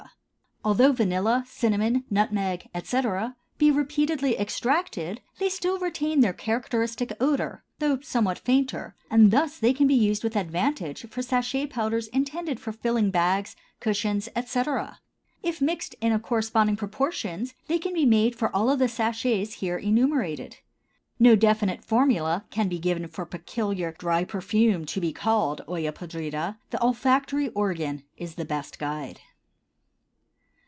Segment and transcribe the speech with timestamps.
[0.63, 7.99] Although vanilla, cinnamon, nutmeg, etc., be repeatedly extracted, they still retain their characteristic odor, though
[8.01, 12.71] somewhat fainter, and thus they can be used with advantage for sachet powders intended for
[12.71, 14.99] filling bags, cushions, etc.
[15.41, 19.53] If mixed in corresponding proportions, they can be made use of for all the sachets
[19.53, 20.57] here enumerated.
[21.17, 25.91] No definite formula can be given for a peculiar dry perfume to be called Olla
[25.91, 29.21] podrida; the olfactory organ is the best guide.